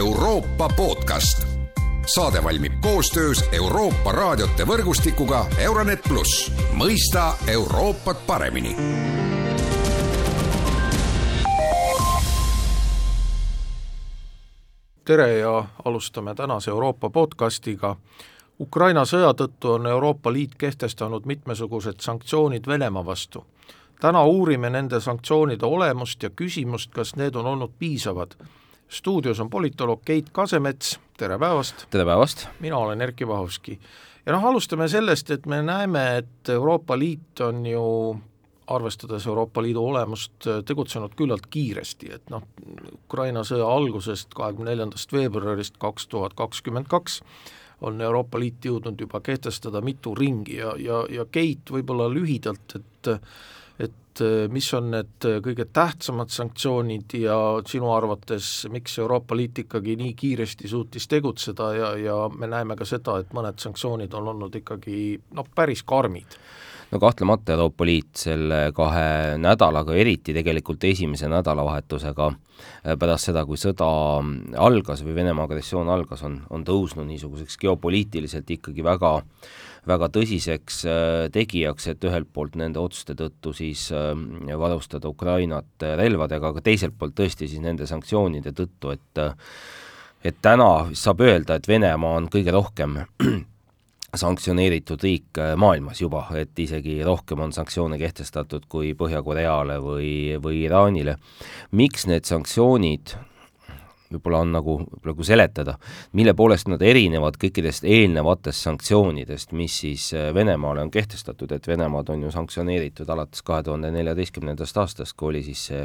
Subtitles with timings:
[0.00, 1.46] Euroopa podcast.
[2.06, 8.76] saade valmib koostöös Euroopa raadiote võrgustikuga Euronet pluss, mõista Euroopat paremini
[15.04, 17.96] tere ja alustame tänase Euroopa podcastiga.
[18.60, 23.44] Ukraina sõja tõttu on Euroopa Liit kehtestanud mitmesugused sanktsioonid Venemaa vastu.
[24.00, 28.34] täna uurime nende sanktsioonide olemust ja küsimust, kas need on olnud piisavad.
[28.90, 31.86] Stuudios on politoloog Keit Kasemets, tere päevast!
[31.90, 32.48] tere päevast!
[32.60, 33.78] mina olen Erkki Vahovski.
[34.26, 37.84] ja noh, alustame sellest, et me näeme, et Euroopa Liit on ju
[38.66, 42.42] arvestades Euroopa Liidu olemust, tegutsenud küllalt kiiresti, et noh,
[42.92, 47.22] Ukraina sõja algusest, kahekümne neljandast veebruarist kaks tuhat kakskümmend kaks
[47.80, 53.14] on Euroopa Liit jõudnud juba kehtestada mitu ringi ja, ja, ja Keit, võib-olla lühidalt, et
[53.80, 59.96] et äh, mis on need kõige tähtsamad sanktsioonid ja sinu arvates, miks Euroopa Liit ikkagi
[60.00, 64.60] nii kiiresti suutis tegutseda ja, ja me näeme ka seda, et mõned sanktsioonid on olnud
[64.62, 64.98] ikkagi
[65.36, 66.38] noh, päris karmid?
[66.90, 73.60] No kahtlemata Euroopa Liit selle kahe nädalaga, eriti tegelikult esimese nädalavahetusega äh, pärast seda, kui
[73.60, 73.88] sõda
[74.58, 79.18] algas või Venemaa agressioon algas, on, on tõusnud niisuguseks geopoliitiliselt ikkagi väga
[79.88, 84.09] väga tõsiseks äh, tegijaks, et ühelt poolt nende otsuste tõttu siis äh,
[84.58, 89.22] varustada Ukrainat relvadega, aga teiselt poolt tõesti siis nende sanktsioonide tõttu, et
[90.24, 92.98] et täna saab öelda, et Venemaa on kõige rohkem
[94.22, 100.64] sanktsioneeritud riik äh, maailmas juba, et isegi rohkem on sanktsioone kehtestatud kui Põhja-Koreale või, või
[100.66, 101.16] Iraanile.
[101.72, 103.14] miks need sanktsioonid
[104.10, 105.76] võib-olla on nagu, nagu seletada,
[106.18, 112.10] mille poolest nad erinevad kõikidest eelnevatest sanktsioonidest, mis siis äh, Venemaale on kehtestatud, et Venemaad
[112.14, 115.84] on ju sanktsioneeritud alates kahe tuhande neljateistkümnendast aastast, kui oli siis see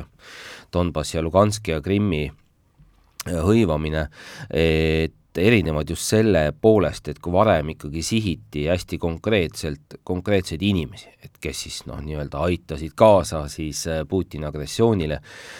[0.73, 4.07] Donbassi ja Luganski ja Krimmi äh, hõivamine,
[4.49, 11.39] et erinevad just selle poolest, et kui varem ikkagi sihiti hästi konkreetselt konkreetseid inimesi, et
[11.41, 15.19] kes siis noh, nii-öelda aitasid kaasa siis äh, Putini agressioonile,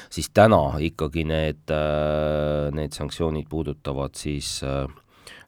[0.09, 4.85] siis täna ikkagi need, äh, need sanktsioonid puudutavad siis äh,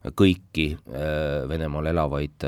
[0.07, 0.69] kõiki
[1.49, 2.43] Venemaal elavaid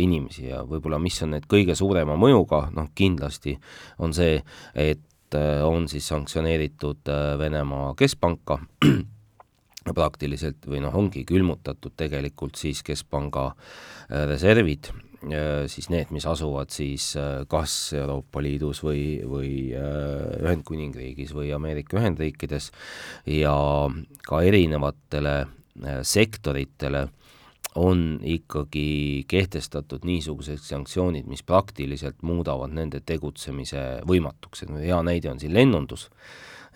[0.00, 0.46] inimesi.
[0.46, 3.52] Ja võib-olla mis on need kõige suurema mõjuga, noh kindlasti
[4.00, 4.38] on see,
[4.72, 7.10] et on siis sanktsioneeritud
[7.42, 8.62] Venemaa keskpanka,
[9.94, 14.90] praktiliselt või noh, ongi külmutatud tegelikult siis Keskpanga äh, reservid,
[15.26, 22.00] äh, siis need, mis asuvad siis äh, kas Euroopa Liidus või, või Ühendkuningriigis või Ameerika
[22.00, 22.72] Ühendriikides
[23.36, 23.56] ja
[24.26, 25.38] ka erinevatele
[26.06, 27.06] sektoritele
[27.76, 35.40] on ikkagi kehtestatud niisugused sanktsioonid, mis praktiliselt muudavad nende tegutsemise võimatuks, et hea näide on
[35.42, 36.08] siin lennundus,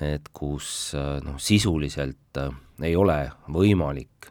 [0.00, 0.92] et kus
[1.24, 2.52] noh, sisuliselt äh,
[2.82, 3.18] ei ole
[3.52, 4.30] võimalik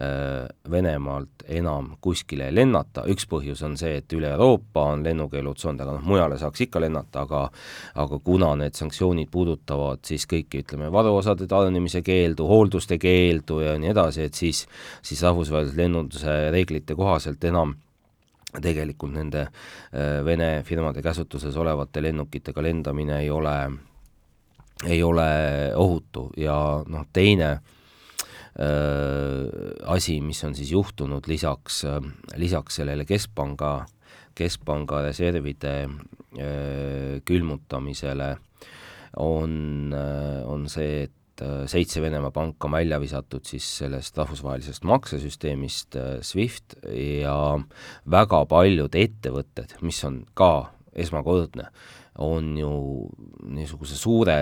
[0.00, 5.96] äh, Venemaalt enam kuskile lennata, üks põhjus on see, et üle Euroopa on lennukeelutsoon, aga
[5.96, 7.44] noh, mujale saaks ikka lennata, aga
[8.02, 13.94] aga kuna need sanktsioonid puudutavad siis kõiki, ütleme, varuosade tarnimise keeldu, hoolduste keeldu ja nii
[13.94, 14.66] edasi, et siis,
[15.06, 17.76] siis rahvusvahelise lennunduse reeglite kohaselt enam
[18.62, 23.56] tegelikult nende äh, Vene firmade käsutuses olevate lennukitega lendamine ei ole
[24.84, 26.30] ei ole ohutu.
[26.36, 27.60] Ja noh, teine äh,
[29.86, 32.00] asi, mis on siis juhtunud lisaks äh,,
[32.36, 33.86] lisaks sellele keskpanga,
[34.36, 38.36] keskpanga reservide äh, külmutamisele,
[39.16, 39.94] on
[40.44, 46.76] on see, et seitse Venemaa panka on välja visatud siis sellest rahvusvahelisest maksesüsteemist SWIFT
[47.24, 47.56] ja
[48.12, 51.68] väga paljud ettevõtted, mis on ka esmakordne,
[52.24, 52.70] on ju
[53.52, 54.38] niisuguse suure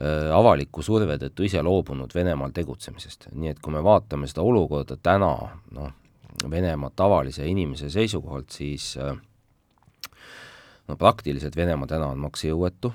[0.00, 4.96] Äh, avaliku surve tõttu ise loobunud Venemaal tegutsemisest, nii et kui me vaatame seda olukorda
[4.96, 5.34] täna,
[5.76, 5.90] noh,
[6.48, 9.12] Venemaa tavalise inimese seisukohalt, siis äh,
[10.88, 12.88] no praktiliselt Venemaa täna on maksejõuetu,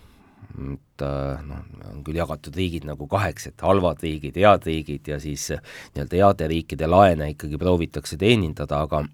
[0.73, 1.61] et äh, noh,
[1.91, 6.49] on küll jagatud riigid nagu kaheks, et halvad riigid, head riigid ja siis nii-öelda heade
[6.49, 9.05] riikide laene ikkagi proovitakse teenindada, aga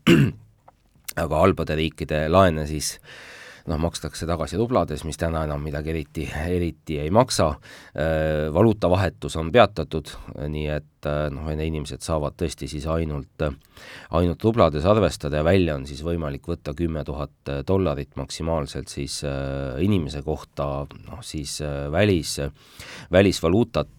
[1.27, 3.13] aga halbade riikide laene siis äh,
[3.69, 7.49] noh, makstakse tagasi rublades, mis täna enam midagi eriti, eriti ei maksa,
[7.95, 10.11] äh, valuutavahetus on peatatud,
[10.51, 13.47] nii et äh, noh, inimesed saavad tõesti siis ainult,
[14.19, 19.79] ainult rublades arvestada ja välja on siis võimalik võtta kümme tuhat dollarit maksimaalselt siis äh,
[19.83, 21.59] inimese kohta, noh siis
[21.91, 22.37] välis,
[23.11, 23.89] välisvaluutat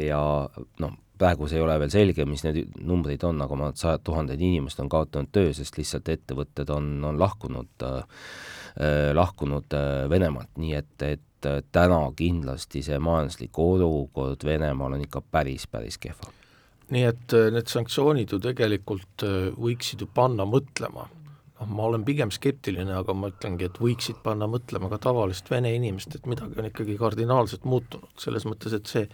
[0.00, 0.20] ja
[0.80, 4.40] noh, praegu see ei ole veel selge, mis need numbrid on, aga ma, sajad tuhanded
[4.40, 8.02] inimesed on kaotanud töö, sest lihtsalt ettevõtted on, on lahkunud äh,
[8.74, 15.20] Äh, lahkunud äh, Venemaalt, nii et, et täna kindlasti see majanduslik olukord Venemaal on ikka
[15.30, 16.32] päris, päris kehva.
[16.90, 19.22] nii et need sanktsioonid ju tegelikult
[19.60, 21.06] võiksid ju panna mõtlema.
[21.60, 25.70] Noh, ma olen pigem skeptiline, aga ma ütlengi, et võiksid panna mõtlema ka tavalist vene
[25.76, 29.06] inimest, et midagi on ikkagi kardinaalselt muutunud, selles mõttes, et see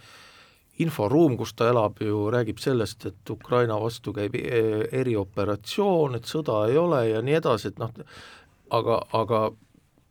[0.83, 6.65] inforuum, kus ta elab, ju räägib sellest, et Ukraina vastu käib e-, erioperatsioon, et sõda
[6.69, 7.91] ei ole ja nii edasi, et noh,
[8.77, 9.43] aga, aga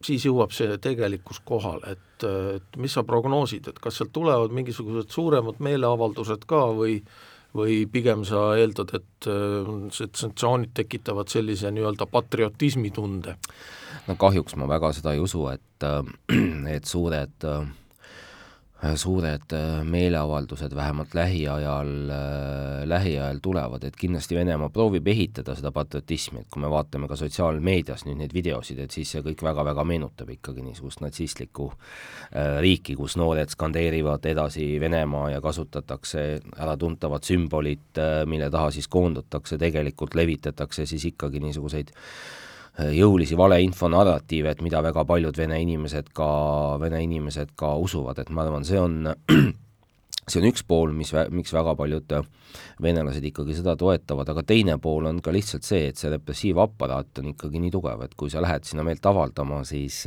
[0.05, 5.13] siis jõuab see tegelikkus kohale, et, et mis sa prognoosid, et kas sealt tulevad mingisugused
[5.13, 7.03] suuremad meeleavaldused ka või
[7.51, 9.27] või pigem sa eeldad, et
[9.91, 13.35] sanktsioonid tekitavad sellise nii-öelda patriotismitunde?
[14.07, 15.87] no kahjuks ma väga seda ei usu, et,
[16.77, 17.67] et suured Äh,
[18.97, 26.41] suured äh, meeleavaldused vähemalt lähiajal, äh, lähiajal tulevad, et kindlasti Venemaa proovib ehitada seda patriotismi,
[26.41, 30.33] et kui me vaatame ka sotsiaalmeedias nüüd neid videosid, et siis see kõik väga-väga meenutab
[30.33, 31.69] ikkagi niisugust natsistlikku
[32.65, 40.15] riiki, kus noored skandeerivad edasi Venemaa ja kasutatakse äratuntavat sümbolit, mille taha siis koondutakse, tegelikult
[40.17, 41.93] levitatakse siis ikkagi niisuguseid
[42.95, 46.31] jõulisi valeinfo narratiive, et mida väga paljud vene inimesed ka,
[46.81, 49.03] vene inimesed ka usuvad, et ma arvan, see on
[50.31, 52.13] see on üks pool, mis, miks väga paljud
[52.83, 57.33] venelased ikkagi seda toetavad, aga teine pool on ka lihtsalt see, et see repressiivaparaat on
[57.33, 60.03] ikkagi nii tugev, et kui sa lähed sinna meelt avaldama, siis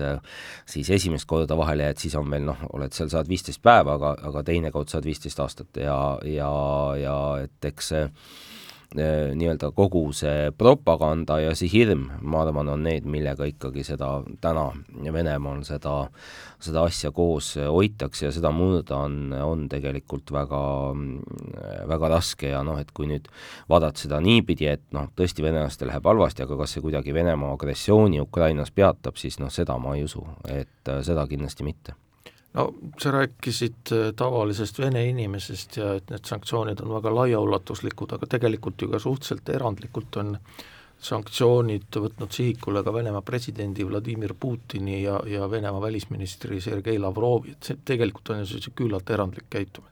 [0.70, 4.16] siis esimest korda vahele jääd, siis on veel noh, oled seal, saad viisteist päeva, aga,
[4.31, 6.52] aga teine kord saad viisteist aastat ja, ja,
[7.00, 8.62] ja et eks see Äh,
[8.95, 14.10] nii-öelda kogu see propaganda ja see hirm, ma arvan, on need, millega ikkagi seda
[14.44, 14.69] täna
[15.13, 15.95] Venemaal seda,
[16.63, 20.62] seda asja koos hoitakse ja seda murda on, on tegelikult väga,
[21.90, 23.28] väga raske ja noh, et kui nüüd
[23.69, 28.22] vaadata seda niipidi, et noh, tõesti venelastel läheb halvasti, aga kas see kuidagi Venemaa agressiooni
[28.22, 31.98] Ukrainas peatab, siis noh, seda ma ei usu, et seda kindlasti mitte
[32.53, 32.67] no
[33.00, 38.81] sa rääkisid äh, tavalisest vene inimesest ja et need sanktsioonid on väga laiaulatuslikud, aga tegelikult
[38.81, 40.38] ju ka suhteliselt erandlikult on
[41.03, 47.71] sanktsioonid võtnud sihikule ka Venemaa presidendi Vladimir Putini ja, ja Venemaa välisministri Sergei Lavrovi, et
[47.71, 49.91] see tegelikult on ju selline küllalt erandlik käitumine.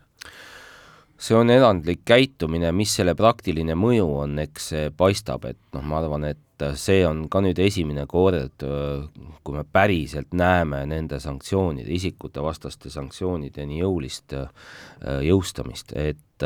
[1.22, 6.00] See on erandlik käitumine, mis selle praktiline mõju on, eks see paistab, et noh, ma
[6.00, 6.40] arvan, et
[6.80, 8.64] see on ka nüüd esimene kord,
[9.44, 14.36] kui me päriselt näeme nende sanktsioonide, isikutevastaste sanktsioonide nii jõulist
[15.26, 16.46] jõustamist, et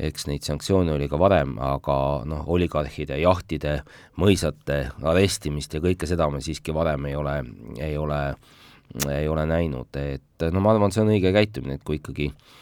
[0.00, 1.96] eks neid sanktsioone oli ka varem, aga
[2.28, 3.80] noh, oligarhide, jahtide,
[4.20, 7.36] mõisate arestimist ja kõike seda me siiski varem ei ole,
[7.78, 8.22] ei ole,
[9.10, 12.48] ei ole näinud, et no ma arvan, see on õige käitumine, et kui ikkagi äh,
[12.50, 12.59] Äh,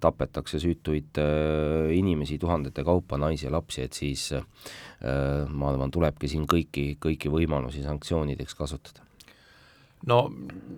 [0.00, 4.42] tapetakse süütuid äh, inimesi tuhandete kaupa, naisi ja lapsi, et siis äh,
[5.48, 9.04] ma arvan, tulebki siin kõiki, kõiki võimalusi sanktsioonideks kasutada.
[10.06, 10.32] no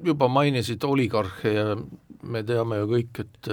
[0.05, 1.77] juba mainisid oligarhe ja
[2.23, 3.51] me teame ju kõik, et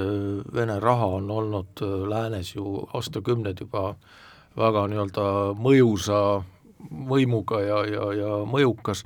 [0.54, 3.96] Vene raha on olnud läänes ju aastakümneid juba
[4.58, 5.26] väga nii-öelda
[5.60, 6.20] mõjusa
[7.10, 9.06] võimuga ja, ja, ja mõjukas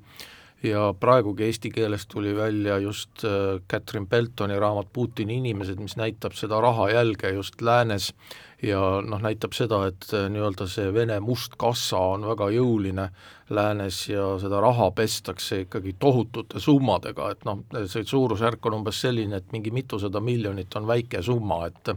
[0.63, 6.35] ja praegugi eesti keeles tuli välja just äh, Catherine Beltoni raamat Putini inimesed, mis näitab
[6.35, 8.13] seda rahajälge just läänes.
[8.61, 13.07] Ja noh, näitab seda, et äh, nii-öelda see Vene must kassa on väga jõuline
[13.49, 19.39] läänes ja seda raha pestakse ikkagi tohutute summadega, et noh, see suurusjärk on umbes selline,
[19.39, 21.95] et mingi mitusada miljonit on väike summa, et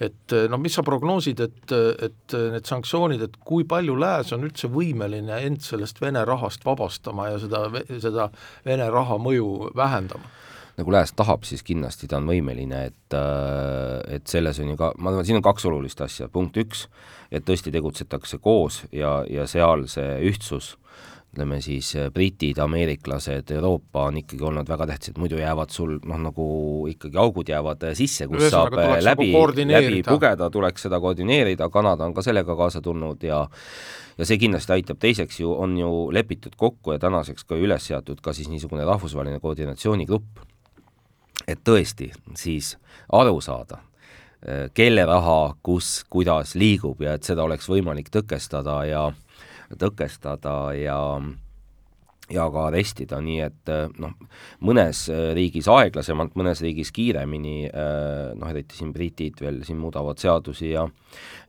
[0.00, 1.76] et no mis sa prognoosid, et,
[2.06, 7.32] et need sanktsioonid, et kui palju Lääs on üldse võimeline end sellest Vene rahast vabastama
[7.32, 7.64] ja seda,
[7.98, 8.28] seda
[8.66, 10.30] Vene raha mõju vähendama?
[10.78, 13.16] nagu Lääs tahab, siis kindlasti ta on võimeline, et,
[14.14, 16.84] et selles on ju ka, ma arvan, siin on kaks olulist asja, punkt üks,
[17.34, 20.76] et tõesti tegutsetakse koos ja, ja seal see ühtsus
[21.28, 26.20] ütleme siis äh, britid, ameeriklased, Euroopa on ikkagi olnud väga tähtsad, muidu jäävad sul noh,
[26.24, 26.44] nagu
[26.88, 31.00] ikkagi augud jäävad äh, sisse, kus Ühesõnaga, saab äh, läbi, nagu läbi pugeda, tuleks seda
[31.04, 33.44] koordineerida, Kanada on ka sellega kaasa tulnud ja
[34.18, 38.24] ja see kindlasti aitab, teiseks ju on ju lepitud kokku ja tänaseks ka üles seatud
[38.24, 40.40] ka siis niisugune rahvusvaheline koordinatsioonigrupp,
[41.46, 42.72] et tõesti siis
[43.12, 43.78] aru saada,
[44.74, 49.06] kelle raha kus, kuidas liigub ja et seda oleks võimalik tõkestada ja
[49.76, 50.98] tõkestada ja
[52.28, 53.70] ja ka arestida, nii et
[54.02, 54.12] noh,
[54.68, 55.06] mõnes
[55.36, 57.70] riigis aeglasemalt, mõnes riigis kiiremini,
[58.36, 60.84] noh eriti siin britid veel siin muudavad seadusi ja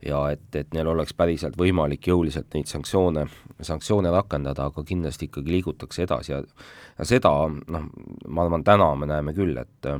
[0.06, 3.26] ja et, et neil oleks päriselt võimalik jõuliselt neid sanktsioone,
[3.60, 7.88] sanktsioone rakendada, aga kindlasti ikkagi liigutakse edasi ja ja seda noh,
[8.28, 9.92] ma arvan, täna me näeme küll, et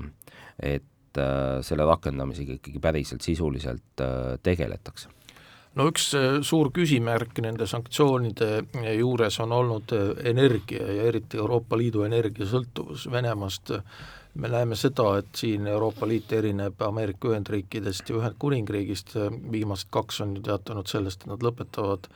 [0.61, 1.21] et
[1.67, 4.03] selle rakendamisega ikkagi päriselt sisuliselt
[4.47, 5.11] tegeletakse
[5.79, 6.11] no üks
[6.47, 8.51] suur küsimärk nende sanktsioonide
[8.99, 9.95] juures on olnud
[10.27, 13.07] energia ja eriti Euroopa Liidu energiasõltuvus.
[13.13, 13.73] Venemaast,
[14.35, 19.15] me näeme seda, et siin Euroopa Liit erineb Ameerika Ühendriikidest ja Ühendkuningriigist,
[19.53, 22.11] viimased kaks on ju teatanud sellest, et nad lõpetavad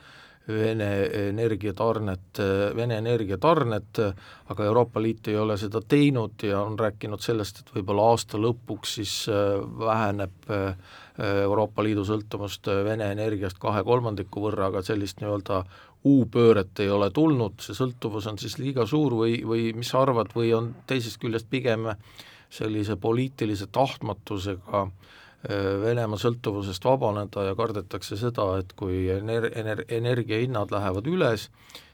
[0.47, 0.89] Vene
[1.31, 2.39] energiatarnet,
[2.77, 4.01] Vene energiatarnet,
[4.53, 8.93] aga Euroopa Liit ei ole seda teinud ja on rääkinud sellest, et võib-olla aasta lõpuks
[8.99, 9.15] siis
[9.79, 10.77] väheneb äh,
[11.41, 15.63] Euroopa Liidu sõltuvust Vene energiast kahe kolmandiku võrra, aga sellist nii-öelda
[16.05, 20.35] U-pööret ei ole tulnud, see sõltuvus on siis liiga suur või, või mis sa arvad,
[20.37, 21.89] või on teisest küljest pigem
[22.53, 30.71] sellise poliitilise tahtmatusega äh, Venemaa sõltuvusest vabaneda ja kardetakse seda, et kui ener-, ener-, energiahinnad
[30.73, 31.49] lähevad üles,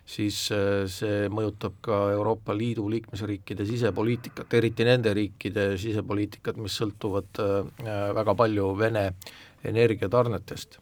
[0.08, 7.42] siis äh, see mõjutab ka Euroopa Liidu liikmesriikide sisepoliitikat, eriti nende riikide sisepoliitikat, mis sõltuvad
[7.44, 9.12] äh, väga palju Vene
[9.68, 10.80] energiatarnetest.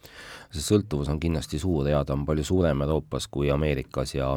[0.50, 4.32] see sõltuvus on kindlasti suur ja ta on palju suurem Euroopas kui Ameerikas ja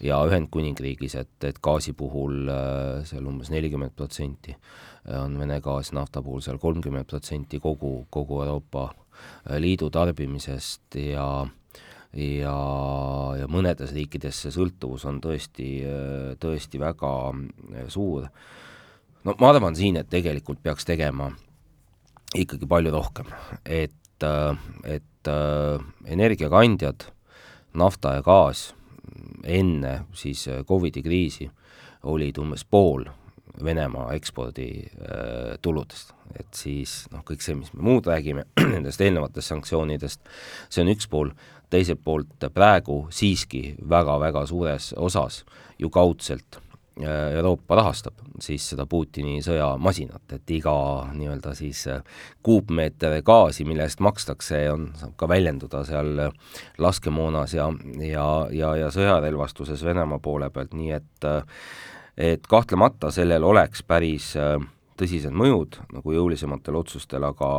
[0.00, 4.56] ja Ühendkuningriigis, et, et gaasi puhul äh, seal umbes nelikümmend protsenti
[5.06, 8.88] on Vene gaas, nafta puhul seal kolmkümmend protsenti kogu, kogu Euroopa
[9.62, 11.52] Liidu tarbimisest ja äh,
[12.16, 12.54] ja,
[13.40, 15.68] ja mõnedes riikides see sõltuvus on tõesti,
[16.40, 18.28] tõesti väga äh, suur.
[19.24, 21.30] no ma arvan siin, et tegelikult peaks tegema
[22.36, 23.28] ikkagi palju rohkem,
[23.64, 27.10] et, äh, et äh, energiakandjad,
[27.76, 28.70] nafta ja gaas
[29.44, 31.50] enne siis Covidi kriisi
[32.06, 33.04] olid umbes pool
[33.64, 38.44] Venemaa ekspordituludest, et siis noh, kõik see, mis me muud räägime
[38.74, 40.20] nendest eelnevatest sanktsioonidest,
[40.68, 41.30] see on üks pool,
[41.72, 45.44] teiselt poolt praegu siiski väga-väga suures osas
[45.80, 46.65] ju kaudselt äh,
[47.04, 50.76] Euroopa rahastab siis seda Putini sõjamasinat, et iga
[51.12, 52.00] nii-öelda siis äh,
[52.46, 57.68] kuupmeeter gaasi, mille eest makstakse, on, saab ka väljenduda seal äh, laskemoonas ja,
[58.00, 61.30] ja, ja, ja sõjarelvastuses Venemaa poole pealt, nii et
[62.16, 64.30] et kahtlemata sellel oleks päris
[64.98, 67.50] tõsised mõjud nagu jõulisematel otsustel, aga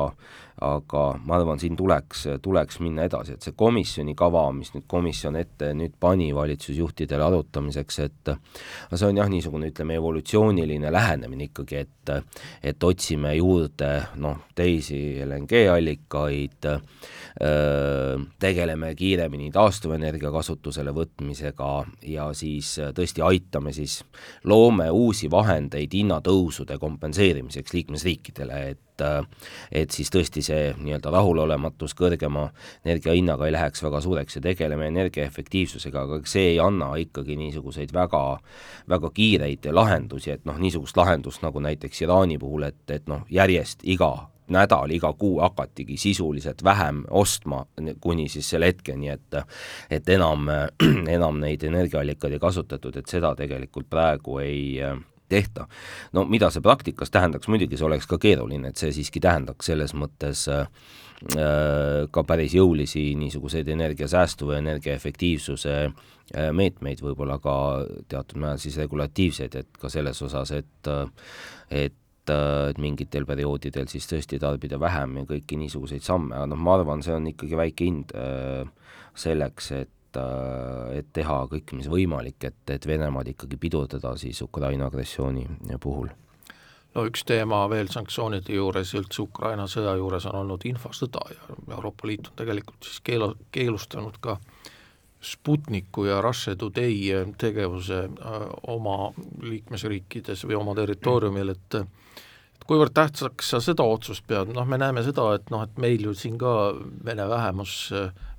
[0.62, 5.38] aga ma arvan, siin tuleks, tuleks minna edasi, et see komisjoni kava, mis nüüd komisjon
[5.38, 11.84] ette nüüd pani valitsusjuhtidele arutamiseks, et no see on jah, niisugune ütleme, evolutsiooniline lähenemine ikkagi,
[11.86, 11.94] et
[12.64, 13.90] et otsime juurde
[14.24, 16.68] noh, teisi LNG-allikaid,
[18.40, 21.72] tegeleme kiiremini taastuvenergia kasutusele võtmisega
[22.08, 24.00] ja siis tõesti aitame siis,
[24.48, 27.27] loome uusi vahendeid hinnatõusude kompenseerimiseks
[27.74, 28.84] liikmesriikidele, et
[29.72, 32.48] et siis tõesti see nii-öelda rahulolematus kõrgema
[32.82, 37.94] energia hinnaga ei läheks väga suureks ja tegeleme energiaefektiivsusega, aga see ei anna ikkagi niisuguseid
[37.94, 38.24] väga,
[38.90, 43.86] väga kiireid lahendusi, et noh, niisugust lahendust nagu näiteks Iraani puhul, et, et noh, järjest
[43.86, 47.66] iga nädal, iga kuu hakatigi sisuliselt vähem ostma,
[48.02, 49.38] kuni siis selle hetkeni, et
[49.90, 50.48] et enam,
[51.18, 54.80] enam neid energiaallikaid ei kasutatud, et seda tegelikult praegu ei
[55.30, 55.68] tehta.
[56.14, 59.94] no mida see praktikas tähendaks, muidugi see oleks ka keeruline, et see siiski tähendaks selles
[59.98, 60.66] mõttes äh,
[62.12, 67.56] ka päris jõulisi niisuguseid energiasäästu või energiaefektiivsuse äh, meetmeid, võib-olla ka
[68.08, 70.94] teatud määral siis regulatiivseid, et ka selles osas, et
[71.72, 76.74] et et mingitel perioodidel siis tõesti tarbida vähem ja kõiki niisuguseid samme, aga noh, ma
[76.76, 78.68] arvan, see on ikkagi väike hind äh,
[79.16, 84.90] selleks, et et, et teha kõik, mis võimalik, et, et Venemaad ikkagi pidurdada siis Ukraina
[84.92, 85.46] agressiooni
[85.82, 86.10] puhul.
[86.96, 91.58] No üks teema veel sanktsioonide juures ja üldse Ukraina sõja juures on olnud infosõda ja
[91.76, 94.40] Euroopa Liit on tegelikult siis keelu, keelustanud ka
[95.22, 101.80] Sputniku ja Russia Today tegevuse äh, oma liikmesriikides või oma territooriumil, et
[102.68, 106.14] kuivõrd tähtsaks sa seda otsust pead, noh, me näeme seda, et noh, et meil ju
[106.18, 106.54] siin ka
[107.08, 107.76] vene vähemus,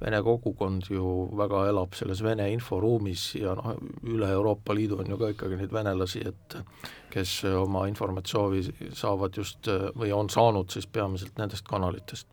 [0.02, 3.74] vene kogukond ju väga elab selles vene inforuumis ja noh,
[4.06, 6.58] üle Euroopa Liidu on ju ka ikkagi neid venelasi, et
[7.12, 12.28] kes oma informatsiooni saavad just või on saanud siis peamiselt nendest kanalitest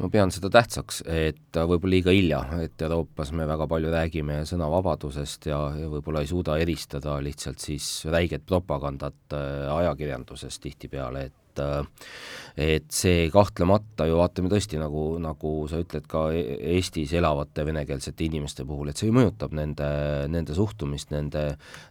[0.00, 5.50] ma pean seda tähtsaks, et võib-olla liiga hilja, et Euroopas me väga palju räägime sõnavabadusest
[5.50, 12.08] ja, ja võib-olla ei suuda eristada lihtsalt siis räiget propagandat äh, ajakirjandusest tihtipeale, et äh,
[12.56, 18.26] et see kahtlemata ju vaatame tõesti, nagu, nagu sa ütled ka e-, Eestis elavate venekeelsete
[18.28, 19.88] inimeste puhul, et see ju mõjutab nende,
[20.32, 21.50] nende suhtumist, nende,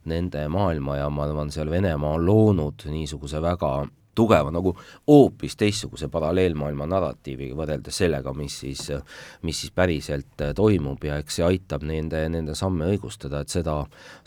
[0.10, 3.76] nende maailma ja ma arvan, seal Venemaa on loonud niisuguse väga
[4.16, 4.74] tugeva nagu
[5.08, 8.88] hoopis teistsuguse paralleelmaailma narratiiviga võrreldes sellega, mis siis,
[9.48, 13.78] mis siis päriselt äh, toimub ja eks see aitab nende, nende samme õigustada, et seda,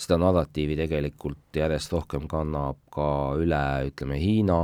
[0.01, 3.09] seda narratiivi tegelikult järjest rohkem kannab ka
[3.41, 4.61] üle, ütleme, Hiina,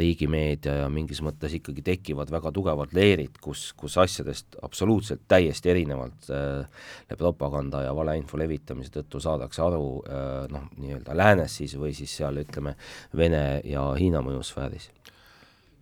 [0.00, 6.30] riigimeedia ja mingis mõttes ikkagi tekivad väga tugevad leerid, kus, kus asjadest absoluutselt täiesti erinevalt
[6.32, 12.16] äh, propaganda ja valeinfo levitamise tõttu saadakse aru äh, noh, nii-öelda läänes siis või siis
[12.20, 12.74] seal ütleme,
[13.16, 14.90] Vene ja Hiina mõjusfääris.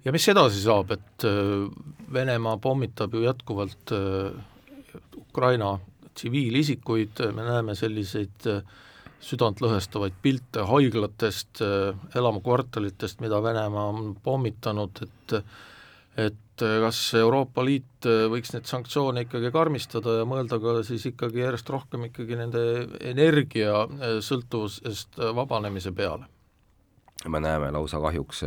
[0.06, 1.24] Ja mis edasi saab, et
[2.14, 3.90] Venemaa pommitab ju jätkuvalt
[5.18, 5.72] Ukraina
[6.16, 8.62] tsiviilisikuid, me näeme selliseid äh,
[9.24, 15.42] südantlõhestavaid pilte haiglatest, äh, elamukvartalitest, mida Venemaa on pommitanud, et
[16.16, 21.68] et kas Euroopa Liit võiks neid sanktsioone ikkagi karmistada ja mõelda ka siis ikkagi järjest
[21.68, 26.24] rohkem ikkagi nende energiasõltuvusest vabanemise peale?
[27.28, 28.40] me näeme lausa kahjuks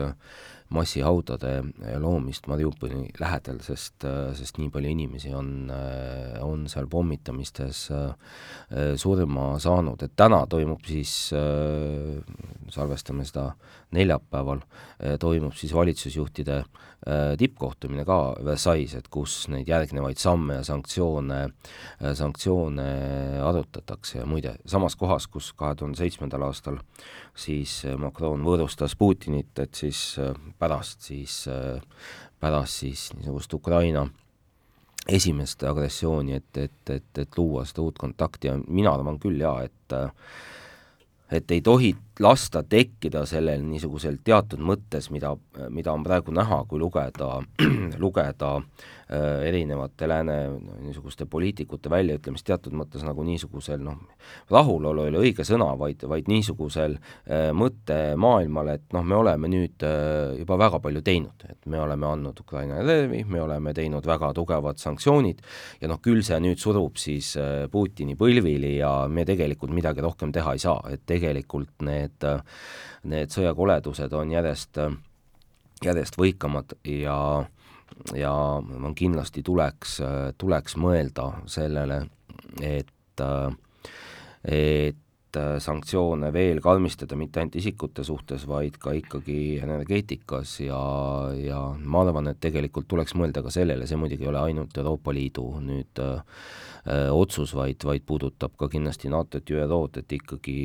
[0.75, 1.53] massihaudade
[2.01, 4.05] loomist Mariupoli lähedal, sest,
[4.37, 5.71] sest nii palju inimesi on,
[6.45, 7.87] on seal pommitamistes
[9.01, 11.13] surma saanud, et täna toimub siis,
[12.73, 13.53] salvestame seda
[13.95, 14.61] neljapäeval,
[15.19, 16.63] toimub siis valitsusjuhtide
[17.39, 21.39] tippkohtumine ka Versailles, et kus neid järgnevaid samme ja sanktsioone,
[22.13, 22.87] sanktsioone
[23.45, 24.19] arutatakse.
[24.19, 26.81] Ja muide, samas kohas, kus kahe tuhande seitsmendal aastal
[27.39, 30.19] siis Macron võõrustas Putinit, et siis
[30.59, 31.45] pärast siis,
[32.39, 34.05] pärast siis niisugust Ukraina
[35.09, 38.51] esimest agressiooni, et, et, et, et luua seda uut kontakti.
[38.51, 39.99] Ja mina arvan küll jaa, et
[41.31, 45.31] et ei tohi lasta tekkida sellel niisugusel teatud mõttes, mida,
[45.71, 47.37] mida on praegu näha, kui lugeda,
[48.03, 50.35] lugeda äh, erinevate lääne
[50.83, 54.01] niisuguste poliitikute väljaütlemist teatud mõttes nagu niisugusel noh,
[54.51, 59.87] rahulolu ei ole õige sõna, vaid, vaid niisugusel äh, mõttemaailmal, et noh, me oleme nüüd
[59.87, 64.33] äh, juba väga palju teinud, et me oleme andnud Ukraina relvi, me oleme teinud väga
[64.35, 65.39] tugevad sanktsioonid
[65.79, 70.35] ja noh, küll see nüüd surub siis äh, Putini põlvili ja me tegelikult midagi rohkem
[70.35, 72.49] teha ei saa, et tegelikult need need,
[73.03, 74.81] need sõjakoledused on järjest,
[75.85, 77.19] järjest võikamad ja
[78.15, 78.31] ja
[78.95, 79.99] kindlasti tuleks,
[80.39, 82.03] tuleks mõelda sellele,
[82.63, 83.23] et,
[84.45, 90.79] et sanktsioone veel karmistada mitte ainult isikute suhtes, vaid ka ikkagi energeetikas ja,
[91.37, 95.13] ja ma arvan, et tegelikult tuleks mõelda ka sellele, see muidugi ei ole ainult Euroopa
[95.13, 96.17] Liidu nüüd öö,
[97.13, 100.63] otsus, vaid, vaid puudutab ka kindlasti NATO-t ja ÜRO-d, et ikkagi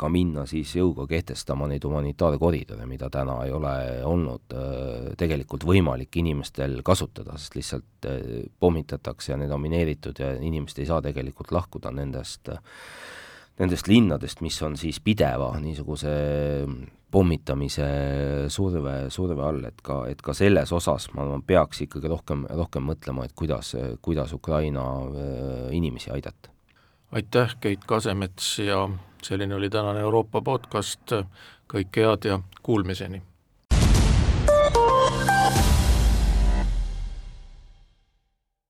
[0.00, 3.72] ka minna siis jõuga kehtestama neid humanitaarkoridore, mida täna ei ole
[4.08, 8.22] olnud äh, tegelikult võimalik inimestel kasutada, sest lihtsalt äh,
[8.60, 12.48] pommitatakse ja need on mineeritud ja inimesed ei saa tegelikult lahkuda nendest,
[13.60, 16.14] nendest linnadest, mis on siis pideva niisuguse
[17.10, 17.86] pommitamise
[18.48, 22.86] surve, surve all, et ka, et ka selles osas ma arvan, peaks ikkagi rohkem, rohkem
[22.86, 26.54] mõtlema, et kuidas, kuidas Ukraina äh, inimesi aidata.
[27.12, 28.86] aitäh, Keit Kasemets ja
[29.22, 31.12] selline oli tänane Euroopa podcast,
[31.70, 33.29] kõike head ja kuulmiseni!